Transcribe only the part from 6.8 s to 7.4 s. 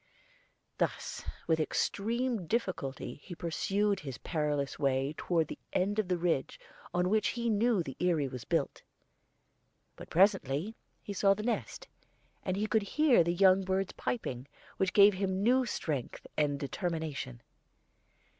on which